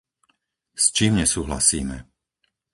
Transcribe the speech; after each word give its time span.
S 0.73 0.85
čím 0.95 1.13
nesúhlasíme? 1.21 1.97